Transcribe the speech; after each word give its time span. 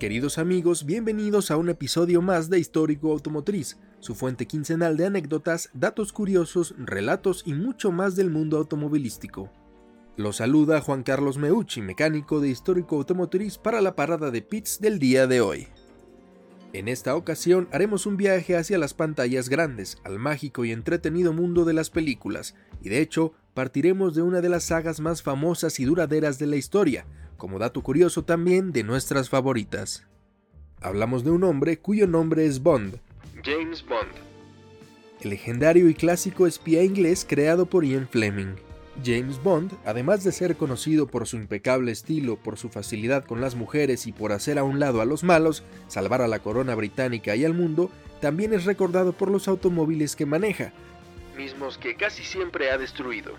Queridos 0.00 0.38
amigos, 0.38 0.86
bienvenidos 0.86 1.50
a 1.50 1.58
un 1.58 1.68
episodio 1.68 2.22
más 2.22 2.48
de 2.48 2.58
Histórico 2.58 3.12
Automotriz, 3.12 3.78
su 3.98 4.14
fuente 4.14 4.46
quincenal 4.46 4.96
de 4.96 5.04
anécdotas, 5.04 5.68
datos 5.74 6.14
curiosos, 6.14 6.74
relatos 6.78 7.42
y 7.44 7.52
mucho 7.52 7.92
más 7.92 8.16
del 8.16 8.30
mundo 8.30 8.56
automovilístico. 8.56 9.50
Los 10.16 10.36
saluda 10.36 10.80
Juan 10.80 11.02
Carlos 11.02 11.36
Meucci, 11.36 11.82
mecánico 11.82 12.40
de 12.40 12.48
Histórico 12.48 12.96
Automotriz 12.96 13.58
para 13.58 13.82
la 13.82 13.94
parada 13.94 14.30
de 14.30 14.40
pits 14.40 14.80
del 14.80 14.98
día 14.98 15.26
de 15.26 15.42
hoy. 15.42 15.68
En 16.72 16.88
esta 16.88 17.14
ocasión 17.14 17.68
haremos 17.70 18.06
un 18.06 18.16
viaje 18.16 18.56
hacia 18.56 18.78
las 18.78 18.94
pantallas 18.94 19.50
grandes, 19.50 19.98
al 20.02 20.18
mágico 20.18 20.64
y 20.64 20.72
entretenido 20.72 21.34
mundo 21.34 21.66
de 21.66 21.74
las 21.74 21.90
películas, 21.90 22.54
y 22.80 22.88
de 22.88 23.02
hecho 23.02 23.34
partiremos 23.52 24.14
de 24.14 24.22
una 24.22 24.40
de 24.40 24.48
las 24.48 24.64
sagas 24.64 24.98
más 24.98 25.22
famosas 25.22 25.78
y 25.78 25.84
duraderas 25.84 26.38
de 26.38 26.46
la 26.46 26.56
historia, 26.56 27.04
como 27.40 27.58
dato 27.58 27.82
curioso 27.82 28.22
también 28.22 28.70
de 28.70 28.84
nuestras 28.84 29.30
favoritas. 29.30 30.06
Hablamos 30.82 31.24
de 31.24 31.30
un 31.30 31.42
hombre 31.42 31.78
cuyo 31.78 32.06
nombre 32.06 32.44
es 32.44 32.62
Bond, 32.62 32.98
James 33.42 33.82
Bond, 33.84 34.12
el 35.22 35.30
legendario 35.30 35.88
y 35.88 35.94
clásico 35.94 36.46
espía 36.46 36.84
inglés 36.84 37.26
creado 37.28 37.64
por 37.64 37.84
Ian 37.84 38.06
Fleming. 38.06 38.56
James 39.02 39.42
Bond, 39.42 39.72
además 39.86 40.22
de 40.22 40.32
ser 40.32 40.56
conocido 40.56 41.06
por 41.06 41.26
su 41.26 41.36
impecable 41.36 41.92
estilo, 41.92 42.36
por 42.36 42.58
su 42.58 42.68
facilidad 42.68 43.24
con 43.24 43.40
las 43.40 43.54
mujeres 43.54 44.06
y 44.06 44.12
por 44.12 44.32
hacer 44.32 44.58
a 44.58 44.64
un 44.64 44.78
lado 44.78 45.00
a 45.00 45.06
los 45.06 45.24
malos, 45.24 45.62
salvar 45.88 46.20
a 46.20 46.28
la 46.28 46.40
corona 46.40 46.74
británica 46.74 47.34
y 47.36 47.46
al 47.46 47.54
mundo, 47.54 47.90
también 48.20 48.52
es 48.52 48.66
recordado 48.66 49.14
por 49.14 49.30
los 49.30 49.48
automóviles 49.48 50.14
que 50.14 50.26
maneja, 50.26 50.72
mismos 51.38 51.78
que 51.78 51.94
casi 51.94 52.22
siempre 52.22 52.70
ha 52.70 52.76
destruido. 52.76 53.32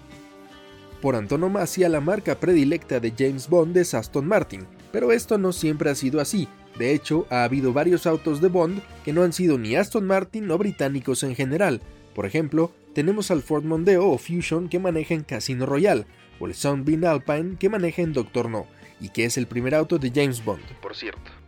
Por 1.02 1.16
antonomasia, 1.16 1.90
la 1.90 2.00
marca 2.00 2.40
predilecta 2.40 3.00
de 3.00 3.12
James 3.18 3.50
Bond 3.50 3.76
es 3.76 3.96
Aston 3.96 4.28
Martin, 4.28 4.68
pero 4.92 5.12
esto 5.12 5.40
no 5.40 5.52
siempre 5.52 5.90
ha 5.90 5.96
sido 5.96 6.22
así. 6.22 6.48
De 6.78 6.94
hecho, 6.94 7.26
ha 7.32 7.44
habido 7.44 7.74
varios 7.74 8.06
autos 8.06 8.40
de 8.40 8.50
Bond 8.50 8.82
que 9.04 9.12
no 9.12 9.24
han 9.24 9.34
sido 9.34 9.58
ni 9.58 9.76
Aston 9.76 10.06
Martin 10.06 10.50
o 10.52 10.60
británicos 10.60 11.24
en 11.24 11.36
general. 11.36 11.82
Por 12.14 12.28
ejemplo, 12.28 12.72
tenemos 12.94 13.32
al 13.32 13.42
Ford 13.42 13.64
Mondeo 13.64 14.08
o 14.10 14.18
Fusion 14.20 14.70
que 14.70 14.78
maneja 14.78 15.16
en 15.16 15.24
Casino 15.24 15.66
Royale, 15.66 16.06
o 16.40 16.46
el 16.46 16.54
Sunbeam 16.54 17.04
Alpine 17.06 17.58
que 17.58 17.70
maneja 17.70 18.04
en 18.04 18.14
Doctor 18.14 18.48
No, 18.48 18.68
y 19.00 19.10
que 19.10 19.26
es 19.26 19.38
el 19.38 19.48
primer 19.48 19.74
auto 19.74 19.98
de 19.98 20.12
James 20.14 20.46
Bond, 20.46 20.62
por 20.82 20.96
cierto 20.96 21.41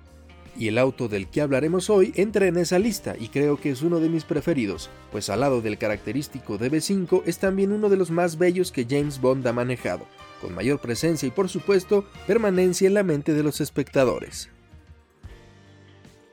y 0.55 0.67
el 0.67 0.77
auto 0.77 1.07
del 1.07 1.27
que 1.27 1.41
hablaremos 1.41 1.89
hoy 1.89 2.13
entra 2.15 2.47
en 2.47 2.57
esa 2.57 2.79
lista 2.79 3.15
y 3.19 3.29
creo 3.29 3.59
que 3.59 3.71
es 3.71 3.81
uno 3.81 3.99
de 3.99 4.09
mis 4.09 4.23
preferidos, 4.23 4.89
pues 5.11 5.29
al 5.29 5.39
lado 5.39 5.61
del 5.61 5.77
característico 5.77 6.59
DB5 6.59 7.23
es 7.25 7.39
también 7.39 7.71
uno 7.71 7.89
de 7.89 7.97
los 7.97 8.11
más 8.11 8.37
bellos 8.37 8.71
que 8.71 8.85
James 8.89 9.19
Bond 9.19 9.45
ha 9.47 9.53
manejado, 9.53 10.05
con 10.41 10.53
mayor 10.53 10.79
presencia 10.79 11.27
y 11.27 11.31
por 11.31 11.49
supuesto 11.49 12.05
permanencia 12.27 12.87
en 12.87 12.93
la 12.93 13.03
mente 13.03 13.33
de 13.33 13.43
los 13.43 13.61
espectadores. 13.61 14.49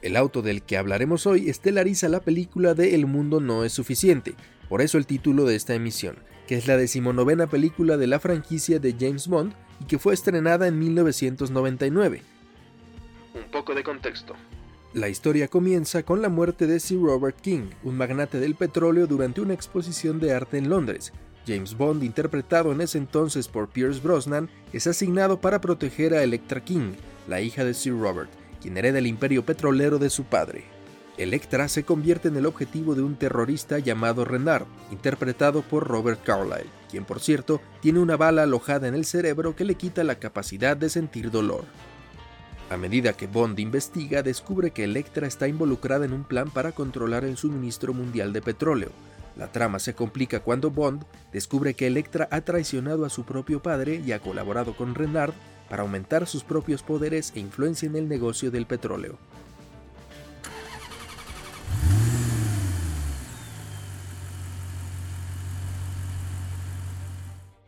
El 0.03 0.17
auto 0.17 0.43
del 0.43 0.63
que 0.63 0.77
hablaremos 0.77 1.27
hoy 1.27 1.51
estelariza 1.51 2.09
la 2.09 2.21
película 2.21 2.75
de 2.75 2.95
El 2.95 3.07
mundo 3.07 3.41
no 3.41 3.65
es 3.65 3.73
suficiente, 3.73 4.35
por 4.69 4.81
eso 4.81 4.99
el 4.99 5.07
título 5.07 5.45
de 5.45 5.57
esta 5.57 5.75
emisión, 5.75 6.17
que 6.47 6.57
es 6.57 6.67
la 6.67 6.77
decimonovena 6.77 7.49
película 7.49 7.97
de 7.97 8.07
la 8.07 8.19
franquicia 8.19 8.79
de 8.79 8.95
James 8.99 9.29
Bond 9.29 9.53
y 9.81 9.85
que 9.85 9.99
fue 9.99 10.15
estrenada 10.15 10.67
en 10.67 10.79
1999 10.79 12.23
poco 13.51 13.75
de 13.75 13.83
contexto. 13.83 14.35
La 14.93 15.09
historia 15.09 15.47
comienza 15.47 16.03
con 16.03 16.21
la 16.21 16.29
muerte 16.29 16.67
de 16.67 16.81
Sir 16.81 17.01
Robert 17.01 17.41
King, 17.41 17.71
un 17.85 17.97
magnate 17.97 18.41
del 18.41 18.57
petróleo 18.57 19.07
durante 19.07 19.41
una 19.41 19.55
exposición 19.55 20.19
de 20.19 20.35
arte 20.35 20.59
en 20.59 20.69
Londres. 20.69 21.13
James 21.47 21.77
Bond, 21.77 22.03
interpretado 22.03 22.73
en 22.73 22.81
ese 22.81 22.99
entonces 22.99 23.49
por 23.49 23.69
Pierce 23.69 24.01
Brosnan, 24.01 24.51
es 24.73 24.87
asignado 24.87 25.41
para 25.41 25.61
proteger 25.61 26.15
a 26.15 26.23
Electra 26.23 26.65
King, 26.65 26.93
la 27.29 27.41
hija 27.41 27.65
de 27.65 27.75
Sir 27.75 27.99
Robert, 27.99 28.31
quien 28.61 28.77
hereda 28.77 28.99
el 28.99 29.07
imperio 29.07 29.45
petrolero 29.45 29.99
de 29.99 30.11
su 30.11 30.25
padre. 30.25 30.65
Electra 31.19 31.69
se 31.69 31.85
convierte 31.85 32.29
en 32.29 32.37
el 32.37 32.47
objetivo 32.47 32.95
de 32.95 33.03
un 33.03 33.15
terrorista 33.15 33.79
llamado 33.79 34.25
Renard, 34.25 34.67
interpretado 34.91 35.63
por 35.63 35.87
Robert 35.87 36.23
Carlyle, 36.25 36.71
quien 36.91 37.05
por 37.05 37.21
cierto 37.21 37.61
tiene 37.81 37.99
una 37.99 38.17
bala 38.17 38.45
alojada 38.45 38.89
en 38.89 38.95
el 38.95 39.05
cerebro 39.05 39.55
que 39.55 39.65
le 39.65 39.75
quita 39.75 40.03
la 40.03 40.19
capacidad 40.19 40.77
de 40.77 40.89
sentir 40.89 41.31
dolor. 41.31 41.65
A 42.71 42.77
medida 42.77 43.15
que 43.15 43.27
Bond 43.27 43.59
investiga, 43.59 44.23
descubre 44.23 44.71
que 44.71 44.85
Electra 44.85 45.27
está 45.27 45.49
involucrada 45.49 46.05
en 46.05 46.13
un 46.13 46.23
plan 46.23 46.51
para 46.51 46.71
controlar 46.71 47.25
el 47.25 47.37
suministro 47.37 47.93
mundial 47.93 48.33
de 48.33 48.43
petróleo. 48.43 48.93
La 49.37 49.51
trama 49.51 49.81
se 49.81 49.95
complica 49.95 50.39
cuando 50.39 50.71
Bond 50.71 51.03
descubre 51.33 51.75
que 51.75 51.89
Electra 51.89 52.29
ha 52.31 52.43
traicionado 52.43 53.05
a 53.05 53.11
su 53.11 53.25
propio 53.25 53.61
padre 53.61 54.01
y 54.07 54.13
ha 54.13 54.21
colaborado 54.21 54.77
con 54.77 54.95
Renard 54.95 55.35
para 55.69 55.83
aumentar 55.83 56.29
sus 56.29 56.45
propios 56.45 56.85
poderes 56.85 57.33
e 57.35 57.41
influencia 57.41 57.89
en 57.89 57.97
el 57.97 58.09
negocio 58.09 58.53
del 58.53 58.67
petróleo. 58.67 59.19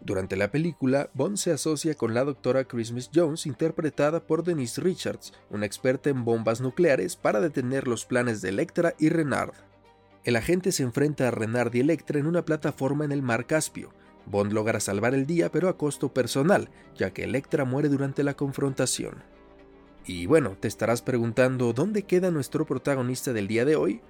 Durante 0.04 0.34
la 0.34 0.50
película, 0.50 1.10
Bond 1.14 1.36
se 1.36 1.52
asocia 1.52 1.94
con 1.94 2.12
la 2.12 2.24
doctora 2.24 2.64
Christmas 2.64 3.08
Jones, 3.14 3.46
interpretada 3.46 4.26
por 4.26 4.42
Denise 4.42 4.80
Richards, 4.80 5.32
una 5.48 5.64
experta 5.64 6.10
en 6.10 6.24
bombas 6.24 6.60
nucleares, 6.60 7.14
para 7.14 7.40
detener 7.40 7.86
los 7.86 8.04
planes 8.04 8.42
de 8.42 8.48
Electra 8.48 8.94
y 8.98 9.10
Renard. 9.10 9.52
El 10.24 10.34
agente 10.34 10.72
se 10.72 10.82
enfrenta 10.82 11.28
a 11.28 11.30
Renard 11.30 11.72
y 11.74 11.80
Electra 11.80 12.18
en 12.18 12.26
una 12.26 12.44
plataforma 12.44 13.04
en 13.04 13.12
el 13.12 13.22
mar 13.22 13.46
Caspio. 13.46 13.90
Bond 14.26 14.52
logra 14.52 14.80
salvar 14.80 15.14
el 15.14 15.24
día, 15.24 15.52
pero 15.52 15.68
a 15.68 15.78
costo 15.78 16.12
personal, 16.12 16.68
ya 16.96 17.12
que 17.12 17.22
Electra 17.22 17.64
muere 17.64 17.88
durante 17.88 18.24
la 18.24 18.34
confrontación. 18.34 19.22
Y 20.04 20.26
bueno, 20.26 20.56
te 20.58 20.66
estarás 20.66 21.00
preguntando 21.00 21.72
dónde 21.72 22.02
queda 22.02 22.32
nuestro 22.32 22.66
protagonista 22.66 23.32
del 23.32 23.46
día 23.46 23.64
de 23.64 23.76
hoy. 23.76 24.00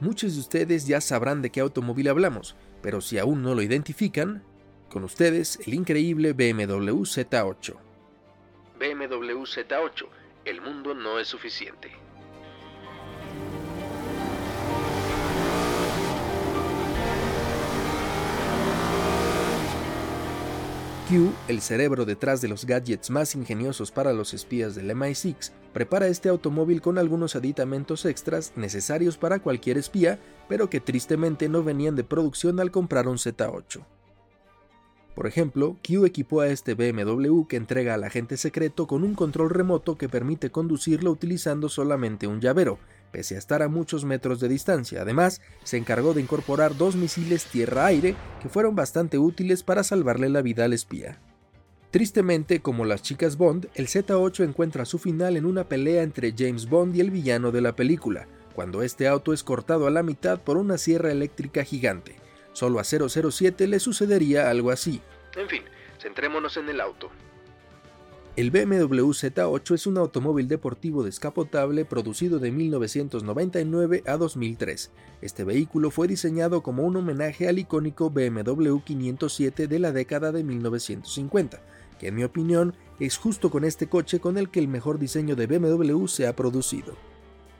Muchos 0.00 0.34
de 0.34 0.40
ustedes 0.40 0.86
ya 0.86 1.02
sabrán 1.02 1.42
de 1.42 1.50
qué 1.50 1.60
automóvil 1.60 2.08
hablamos, 2.08 2.56
pero 2.80 3.02
si 3.02 3.18
aún 3.18 3.42
no 3.42 3.54
lo 3.54 3.60
identifican, 3.60 4.42
con 4.98 5.04
ustedes, 5.04 5.60
el 5.64 5.74
increíble 5.74 6.32
BMW 6.32 7.04
Z8. 7.04 7.76
BMW 8.80 9.44
Z8, 9.44 10.06
el 10.44 10.60
mundo 10.60 10.92
no 10.92 11.20
es 11.20 11.28
suficiente. 11.28 11.92
Q, 21.08 21.32
el 21.46 21.60
cerebro 21.60 22.04
detrás 22.04 22.40
de 22.40 22.48
los 22.48 22.64
gadgets 22.64 23.08
más 23.08 23.36
ingeniosos 23.36 23.92
para 23.92 24.12
los 24.12 24.34
espías 24.34 24.74
del 24.74 24.90
MI6, 24.90 25.52
prepara 25.72 26.08
este 26.08 26.28
automóvil 26.28 26.82
con 26.82 26.98
algunos 26.98 27.36
aditamentos 27.36 28.04
extras 28.04 28.52
necesarios 28.56 29.16
para 29.16 29.38
cualquier 29.38 29.78
espía, 29.78 30.18
pero 30.48 30.68
que 30.68 30.80
tristemente 30.80 31.48
no 31.48 31.62
venían 31.62 31.94
de 31.94 32.02
producción 32.02 32.58
al 32.58 32.72
comprar 32.72 33.06
un 33.06 33.18
Z8. 33.18 33.97
Por 35.18 35.26
ejemplo, 35.26 35.76
Q 35.84 36.06
equipó 36.06 36.42
a 36.42 36.46
este 36.46 36.74
BMW 36.74 37.42
que 37.48 37.56
entrega 37.56 37.94
al 37.94 38.04
agente 38.04 38.36
secreto 38.36 38.86
con 38.86 39.02
un 39.02 39.16
control 39.16 39.50
remoto 39.50 39.98
que 39.98 40.08
permite 40.08 40.50
conducirlo 40.50 41.10
utilizando 41.10 41.68
solamente 41.68 42.28
un 42.28 42.40
llavero, 42.40 42.78
pese 43.10 43.34
a 43.34 43.38
estar 43.38 43.64
a 43.64 43.68
muchos 43.68 44.04
metros 44.04 44.38
de 44.38 44.46
distancia. 44.46 45.02
Además, 45.02 45.40
se 45.64 45.76
encargó 45.76 46.14
de 46.14 46.20
incorporar 46.20 46.76
dos 46.76 46.94
misiles 46.94 47.46
tierra-aire 47.46 48.14
que 48.40 48.48
fueron 48.48 48.76
bastante 48.76 49.18
útiles 49.18 49.64
para 49.64 49.82
salvarle 49.82 50.28
la 50.28 50.40
vida 50.40 50.66
al 50.66 50.72
espía. 50.72 51.18
Tristemente, 51.90 52.60
como 52.60 52.84
las 52.84 53.02
chicas 53.02 53.36
Bond, 53.36 53.66
el 53.74 53.88
Z8 53.88 54.44
encuentra 54.44 54.84
su 54.84 55.00
final 55.00 55.36
en 55.36 55.46
una 55.46 55.64
pelea 55.64 56.04
entre 56.04 56.32
James 56.38 56.68
Bond 56.68 56.94
y 56.94 57.00
el 57.00 57.10
villano 57.10 57.50
de 57.50 57.60
la 57.60 57.74
película, 57.74 58.28
cuando 58.54 58.82
este 58.82 59.08
auto 59.08 59.32
es 59.32 59.42
cortado 59.42 59.88
a 59.88 59.90
la 59.90 60.04
mitad 60.04 60.40
por 60.40 60.58
una 60.58 60.78
sierra 60.78 61.10
eléctrica 61.10 61.64
gigante. 61.64 62.14
Solo 62.52 62.80
a 62.80 62.84
007 62.84 63.68
le 63.68 63.78
sucedería 63.78 64.50
algo 64.50 64.70
así. 64.70 65.00
En 65.36 65.48
fin, 65.48 65.62
centrémonos 65.98 66.56
en 66.56 66.68
el 66.68 66.80
auto. 66.80 67.10
El 68.36 68.52
BMW 68.52 69.10
Z8 69.10 69.74
es 69.74 69.86
un 69.88 69.98
automóvil 69.98 70.46
deportivo 70.46 71.02
descapotable 71.02 71.84
producido 71.84 72.38
de 72.38 72.52
1999 72.52 74.04
a 74.06 74.16
2003. 74.16 74.92
Este 75.22 75.42
vehículo 75.42 75.90
fue 75.90 76.06
diseñado 76.06 76.62
como 76.62 76.84
un 76.84 76.94
homenaje 76.94 77.48
al 77.48 77.58
icónico 77.58 78.10
BMW 78.10 78.78
507 78.78 79.66
de 79.66 79.78
la 79.80 79.90
década 79.90 80.30
de 80.30 80.44
1950, 80.44 81.60
que 81.98 82.06
en 82.06 82.14
mi 82.14 82.22
opinión 82.22 82.76
es 83.00 83.16
justo 83.16 83.50
con 83.50 83.64
este 83.64 83.88
coche 83.88 84.20
con 84.20 84.38
el 84.38 84.50
que 84.50 84.60
el 84.60 84.68
mejor 84.68 85.00
diseño 85.00 85.34
de 85.34 85.48
BMW 85.48 86.06
se 86.06 86.28
ha 86.28 86.36
producido 86.36 86.94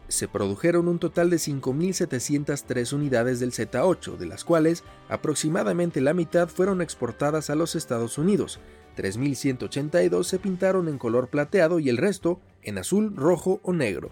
se 0.09 0.27
produjeron 0.27 0.89
un 0.89 0.99
total 0.99 1.31
de 1.31 1.37
5.703 1.37 2.93
unidades 2.93 3.41
del 3.41 3.53
Z8, 3.53 4.17
de 4.17 4.27
las 4.27 4.45
cuales 4.45 4.83
aproximadamente 5.09 6.01
la 6.01 6.15
mitad 6.15 6.49
fueron 6.49 6.83
exportadas 6.83 7.51
a 7.51 7.55
los 7.55 7.77
Estados 7.77 8.19
Unidos, 8.19 8.59
3.182 8.99 10.25
se 10.25 10.39
pintaron 10.41 10.89
en 10.89 10.99
color 10.99 11.29
plateado 11.29 11.79
y 11.79 11.89
el 11.89 11.97
resto 11.97 12.41
en 12.63 12.79
azul, 12.79 13.15
rojo 13.15 13.61
o 13.63 13.73
negro. 13.73 14.11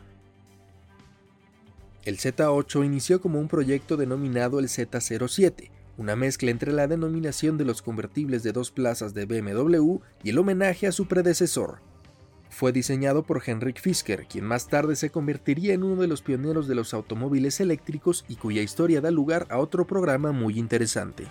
El 2.04 2.18
Z8 2.18 2.84
inició 2.86 3.20
como 3.20 3.40
un 3.40 3.48
proyecto 3.48 3.96
denominado 3.96 4.60
el 4.60 4.66
Z07, 4.66 5.70
una 5.98 6.14
mezcla 6.14 6.52
entre 6.52 6.72
la 6.72 6.86
denominación 6.86 7.58
de 7.58 7.64
los 7.64 7.82
convertibles 7.82 8.44
de 8.44 8.52
dos 8.52 8.70
plazas 8.70 9.12
de 9.12 9.26
BMW 9.26 9.98
y 10.22 10.30
el 10.30 10.38
homenaje 10.38 10.86
a 10.86 10.92
su 10.92 11.08
predecesor, 11.08 11.80
fue 12.50 12.72
diseñado 12.72 13.22
por 13.22 13.42
Henrik 13.44 13.80
Fisker, 13.80 14.26
quien 14.26 14.44
más 14.44 14.68
tarde 14.68 14.96
se 14.96 15.10
convertiría 15.10 15.74
en 15.74 15.82
uno 15.82 16.00
de 16.00 16.08
los 16.08 16.22
pioneros 16.22 16.68
de 16.68 16.74
los 16.74 16.94
automóviles 16.94 17.60
eléctricos 17.60 18.24
y 18.28 18.36
cuya 18.36 18.62
historia 18.62 19.00
da 19.00 19.10
lugar 19.10 19.46
a 19.50 19.58
otro 19.58 19.86
programa 19.86 20.32
muy 20.32 20.58
interesante. 20.58 21.26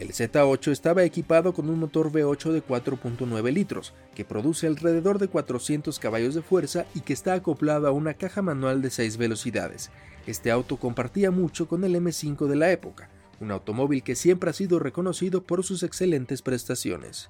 El 0.00 0.12
Z8 0.12 0.72
estaba 0.72 1.04
equipado 1.04 1.52
con 1.52 1.68
un 1.68 1.78
motor 1.78 2.10
V8 2.10 2.52
de 2.52 2.64
4.9 2.64 3.52
litros, 3.52 3.92
que 4.14 4.24
produce 4.24 4.66
alrededor 4.66 5.18
de 5.18 5.28
400 5.28 5.98
caballos 5.98 6.34
de 6.34 6.40
fuerza 6.40 6.86
y 6.94 7.00
que 7.00 7.12
está 7.12 7.34
acoplado 7.34 7.86
a 7.86 7.90
una 7.90 8.14
caja 8.14 8.40
manual 8.40 8.80
de 8.80 8.88
6 8.88 9.18
velocidades. 9.18 9.90
Este 10.26 10.50
auto 10.50 10.78
compartía 10.78 11.30
mucho 11.30 11.68
con 11.68 11.84
el 11.84 11.94
M5 11.96 12.46
de 12.46 12.56
la 12.56 12.72
época, 12.72 13.10
un 13.40 13.50
automóvil 13.50 14.02
que 14.02 14.14
siempre 14.14 14.48
ha 14.48 14.54
sido 14.54 14.78
reconocido 14.78 15.42
por 15.42 15.64
sus 15.64 15.82
excelentes 15.82 16.40
prestaciones. 16.40 17.28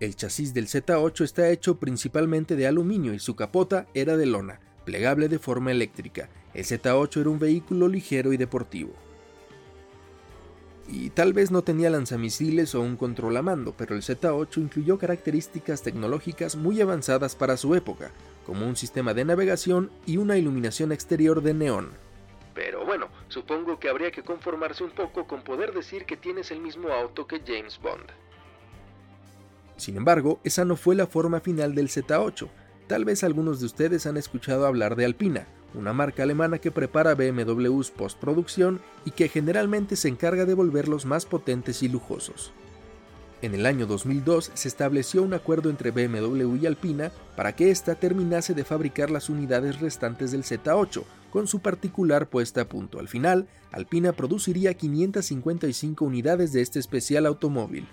El 0.00 0.16
chasis 0.16 0.52
del 0.54 0.66
Z8 0.66 1.24
está 1.24 1.48
hecho 1.50 1.78
principalmente 1.78 2.56
de 2.56 2.66
aluminio 2.66 3.14
y 3.14 3.18
su 3.18 3.36
capota 3.36 3.86
era 3.94 4.16
de 4.16 4.26
lona, 4.26 4.60
plegable 4.84 5.28
de 5.28 5.38
forma 5.38 5.70
eléctrica. 5.70 6.28
El 6.52 6.64
Z8 6.64 7.20
era 7.20 7.30
un 7.30 7.38
vehículo 7.38 7.88
ligero 7.88 8.32
y 8.32 8.36
deportivo 8.36 8.94
y 10.88 11.10
tal 11.10 11.32
vez 11.32 11.50
no 11.50 11.62
tenía 11.62 11.90
lanzamisiles 11.90 12.74
o 12.74 12.80
un 12.80 12.96
control 12.96 13.36
a 13.36 13.42
mando, 13.42 13.74
pero 13.76 13.94
el 13.94 14.02
Z8 14.02 14.58
incluyó 14.58 14.98
características 14.98 15.82
tecnológicas 15.82 16.56
muy 16.56 16.80
avanzadas 16.80 17.36
para 17.36 17.56
su 17.56 17.74
época, 17.74 18.10
como 18.46 18.66
un 18.66 18.76
sistema 18.76 19.14
de 19.14 19.24
navegación 19.24 19.90
y 20.06 20.18
una 20.18 20.36
iluminación 20.36 20.92
exterior 20.92 21.42
de 21.42 21.54
neón. 21.54 21.90
Pero 22.54 22.84
bueno, 22.84 23.08
supongo 23.28 23.80
que 23.80 23.88
habría 23.88 24.10
que 24.10 24.22
conformarse 24.22 24.84
un 24.84 24.90
poco 24.90 25.26
con 25.26 25.42
poder 25.42 25.72
decir 25.72 26.04
que 26.04 26.16
tienes 26.16 26.50
el 26.50 26.60
mismo 26.60 26.88
auto 26.88 27.26
que 27.26 27.42
James 27.44 27.80
Bond. 27.82 28.12
Sin 29.76 29.96
embargo, 29.96 30.40
esa 30.44 30.64
no 30.64 30.76
fue 30.76 30.94
la 30.94 31.06
forma 31.06 31.40
final 31.40 31.74
del 31.74 31.88
Z8. 31.88 32.48
Tal 32.86 33.04
vez 33.04 33.24
algunos 33.24 33.60
de 33.60 33.66
ustedes 33.66 34.06
han 34.06 34.16
escuchado 34.16 34.66
hablar 34.66 34.96
de 34.96 35.04
Alpina, 35.04 35.46
una 35.74 35.92
marca 35.92 36.22
alemana 36.22 36.58
que 36.58 36.70
prepara 36.70 37.14
BMWs 37.14 37.90
postproducción 37.90 38.80
y 39.04 39.10
que 39.10 39.28
generalmente 39.28 39.96
se 39.96 40.08
encarga 40.08 40.44
de 40.44 40.54
volverlos 40.54 41.06
más 41.06 41.26
potentes 41.26 41.82
y 41.82 41.88
lujosos. 41.88 42.52
En 43.42 43.54
el 43.54 43.66
año 43.66 43.86
2002 43.86 44.52
se 44.54 44.68
estableció 44.68 45.22
un 45.22 45.34
acuerdo 45.34 45.68
entre 45.68 45.90
BMW 45.90 46.56
y 46.56 46.66
Alpina 46.66 47.12
para 47.36 47.54
que 47.54 47.70
ésta 47.70 47.94
terminase 47.94 48.54
de 48.54 48.64
fabricar 48.64 49.10
las 49.10 49.28
unidades 49.28 49.80
restantes 49.80 50.32
del 50.32 50.44
Z8, 50.44 51.02
con 51.30 51.46
su 51.46 51.60
particular 51.60 52.28
puesta 52.28 52.62
a 52.62 52.68
punto. 52.68 53.00
Al 53.00 53.08
final, 53.08 53.48
Alpina 53.70 54.12
produciría 54.12 54.72
555 54.72 56.04
unidades 56.04 56.52
de 56.52 56.62
este 56.62 56.78
especial 56.78 57.26
automóvil. 57.26 57.86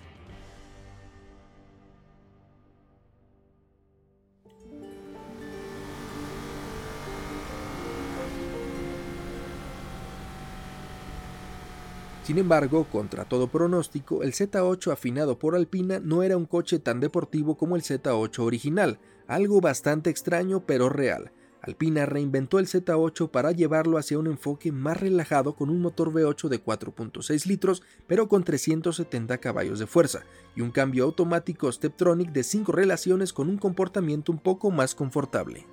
Sin 12.24 12.38
embargo, 12.38 12.84
contra 12.84 13.24
todo 13.24 13.48
pronóstico, 13.48 14.22
el 14.22 14.32
Z8 14.32 14.92
afinado 14.92 15.40
por 15.40 15.56
Alpina 15.56 15.98
no 15.98 16.22
era 16.22 16.36
un 16.36 16.46
coche 16.46 16.78
tan 16.78 17.00
deportivo 17.00 17.56
como 17.56 17.74
el 17.74 17.82
Z8 17.82 18.38
original, 18.38 19.00
algo 19.26 19.60
bastante 19.60 20.08
extraño 20.08 20.64
pero 20.64 20.88
real. 20.88 21.32
Alpina 21.62 22.06
reinventó 22.06 22.60
el 22.60 22.66
Z8 22.66 23.30
para 23.30 23.50
llevarlo 23.50 23.98
hacia 23.98 24.18
un 24.18 24.28
enfoque 24.28 24.70
más 24.70 25.00
relajado 25.00 25.54
con 25.56 25.68
un 25.68 25.80
motor 25.80 26.12
V8 26.12 26.48
de 26.48 26.62
4.6 26.62 27.46
litros 27.46 27.82
pero 28.06 28.28
con 28.28 28.44
370 28.44 29.38
caballos 29.38 29.78
de 29.78 29.86
fuerza 29.86 30.22
y 30.54 30.60
un 30.60 30.70
cambio 30.70 31.04
automático 31.04 31.70
Steptronic 31.70 32.30
de 32.30 32.44
5 32.44 32.70
relaciones 32.72 33.32
con 33.32 33.48
un 33.48 33.58
comportamiento 33.58 34.30
un 34.30 34.38
poco 34.38 34.70
más 34.70 34.94
confortable. 34.94 35.66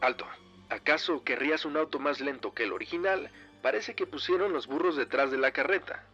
Alto, 0.00 0.24
¿acaso 0.68 1.22
querrías 1.24 1.64
un 1.64 1.76
auto 1.76 1.98
más 1.98 2.20
lento 2.20 2.52
que 2.52 2.64
el 2.64 2.72
original? 2.72 3.30
Parece 3.62 3.94
que 3.94 4.06
pusieron 4.06 4.52
los 4.52 4.66
burros 4.66 4.96
detrás 4.96 5.30
de 5.30 5.38
la 5.38 5.52
carreta. 5.52 6.04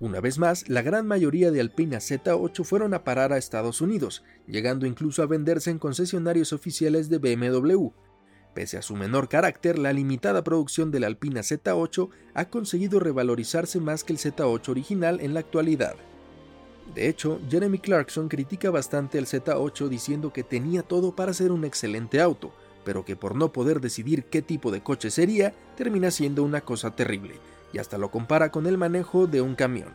Una 0.00 0.20
vez 0.20 0.38
más, 0.38 0.68
la 0.68 0.80
gran 0.80 1.06
mayoría 1.06 1.50
de 1.50 1.60
Alpina 1.60 1.98
Z8 1.98 2.64
fueron 2.64 2.94
a 2.94 3.04
parar 3.04 3.32
a 3.32 3.38
Estados 3.38 3.82
Unidos, 3.82 4.24
llegando 4.46 4.86
incluso 4.86 5.22
a 5.22 5.26
venderse 5.26 5.70
en 5.70 5.78
concesionarios 5.78 6.54
oficiales 6.54 7.10
de 7.10 7.18
BMW. 7.18 7.88
Pese 8.54 8.78
a 8.78 8.82
su 8.82 8.96
menor 8.96 9.28
carácter, 9.28 9.78
la 9.78 9.92
limitada 9.92 10.42
producción 10.42 10.90
de 10.90 11.00
la 11.00 11.06
Alpina 11.06 11.40
Z8 11.40 12.08
ha 12.34 12.44
conseguido 12.46 12.98
revalorizarse 12.98 13.78
más 13.78 14.02
que 14.02 14.14
el 14.14 14.18
Z8 14.18 14.68
original 14.70 15.20
en 15.20 15.34
la 15.34 15.40
actualidad. 15.40 15.96
De 16.94 17.08
hecho, 17.08 17.40
Jeremy 17.48 17.78
Clarkson 17.78 18.28
critica 18.28 18.70
bastante 18.70 19.18
el 19.18 19.26
Z8 19.26 19.88
diciendo 19.88 20.32
que 20.32 20.42
tenía 20.42 20.82
todo 20.82 21.14
para 21.14 21.32
ser 21.32 21.52
un 21.52 21.64
excelente 21.64 22.20
auto, 22.20 22.52
pero 22.84 23.04
que 23.04 23.16
por 23.16 23.34
no 23.34 23.52
poder 23.52 23.80
decidir 23.80 24.24
qué 24.24 24.42
tipo 24.42 24.70
de 24.70 24.82
coche 24.82 25.10
sería, 25.10 25.54
termina 25.76 26.10
siendo 26.10 26.42
una 26.42 26.60
cosa 26.62 26.94
terrible, 26.96 27.34
y 27.72 27.78
hasta 27.78 27.98
lo 27.98 28.10
compara 28.10 28.50
con 28.50 28.66
el 28.66 28.78
manejo 28.78 29.26
de 29.26 29.40
un 29.40 29.54
camión. 29.54 29.94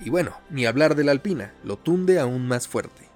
Y 0.00 0.10
bueno, 0.10 0.36
ni 0.50 0.66
hablar 0.66 0.94
de 0.94 1.04
la 1.04 1.12
Alpina, 1.12 1.54
lo 1.64 1.76
tunde 1.76 2.18
aún 2.18 2.46
más 2.48 2.66
fuerte. 2.66 3.08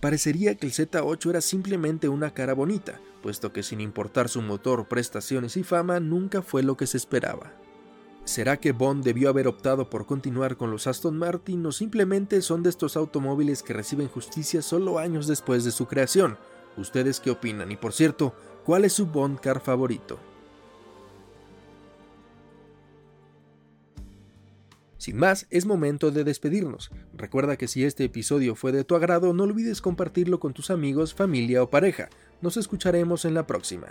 Parecería 0.00 0.56
que 0.56 0.66
el 0.66 0.72
Z8 0.72 1.30
era 1.30 1.40
simplemente 1.40 2.08
una 2.08 2.34
cara 2.34 2.54
bonita, 2.54 3.00
puesto 3.22 3.52
que 3.52 3.62
sin 3.62 3.80
importar 3.80 4.28
su 4.28 4.42
motor, 4.42 4.86
prestaciones 4.88 5.56
y 5.56 5.62
fama, 5.62 6.00
nunca 6.00 6.42
fue 6.42 6.62
lo 6.62 6.76
que 6.76 6.86
se 6.86 6.96
esperaba. 6.96 7.52
¿Será 8.24 8.56
que 8.56 8.72
Bond 8.72 9.04
debió 9.04 9.28
haber 9.28 9.48
optado 9.48 9.90
por 9.90 10.06
continuar 10.06 10.56
con 10.56 10.70
los 10.70 10.86
Aston 10.86 11.18
Martin 11.18 11.66
o 11.66 11.72
simplemente 11.72 12.40
son 12.42 12.62
de 12.62 12.70
estos 12.70 12.96
automóviles 12.96 13.64
que 13.64 13.72
reciben 13.72 14.08
justicia 14.08 14.62
solo 14.62 14.98
años 14.98 15.26
después 15.26 15.64
de 15.64 15.72
su 15.72 15.86
creación, 15.86 16.38
¿Ustedes 16.76 17.20
qué 17.20 17.30
opinan? 17.30 17.70
Y 17.70 17.76
por 17.76 17.92
cierto, 17.92 18.34
¿cuál 18.64 18.84
es 18.84 18.94
su 18.94 19.06
Bond 19.06 19.40
car 19.40 19.60
favorito? 19.60 20.18
Sin 25.02 25.16
más, 25.16 25.48
es 25.50 25.66
momento 25.66 26.12
de 26.12 26.22
despedirnos. 26.22 26.92
Recuerda 27.12 27.56
que 27.56 27.66
si 27.66 27.84
este 27.84 28.04
episodio 28.04 28.54
fue 28.54 28.70
de 28.70 28.84
tu 28.84 28.94
agrado, 28.94 29.32
no 29.32 29.42
olvides 29.42 29.80
compartirlo 29.80 30.38
con 30.38 30.54
tus 30.54 30.70
amigos, 30.70 31.12
familia 31.12 31.60
o 31.60 31.70
pareja. 31.70 32.08
Nos 32.40 32.56
escucharemos 32.56 33.24
en 33.24 33.34
la 33.34 33.44
próxima. 33.44 33.88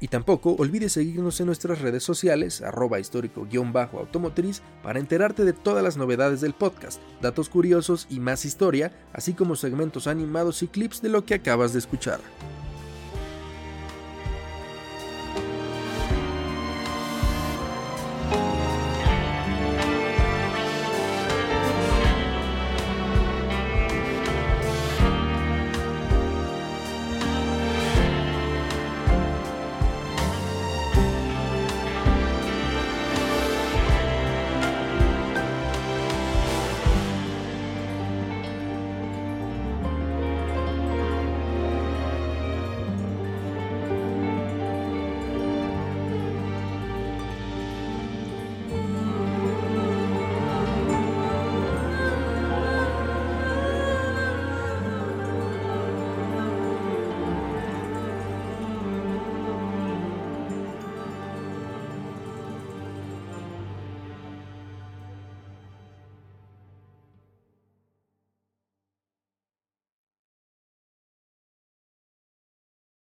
Y 0.00 0.08
tampoco 0.08 0.56
olvides 0.58 0.92
seguirnos 0.92 1.38
en 1.40 1.46
nuestras 1.46 1.80
redes 1.80 2.02
sociales, 2.02 2.62
arroba 2.62 2.98
histórico-automotriz, 2.98 4.62
para 4.82 4.98
enterarte 4.98 5.44
de 5.44 5.52
todas 5.52 5.84
las 5.84 5.98
novedades 5.98 6.40
del 6.40 6.54
podcast, 6.54 7.00
datos 7.20 7.50
curiosos 7.50 8.06
y 8.08 8.18
más 8.18 8.46
historia, 8.46 8.92
así 9.12 9.34
como 9.34 9.56
segmentos 9.56 10.06
animados 10.06 10.62
y 10.62 10.68
clips 10.68 11.02
de 11.02 11.10
lo 11.10 11.26
que 11.26 11.34
acabas 11.34 11.74
de 11.74 11.80
escuchar. 11.80 12.20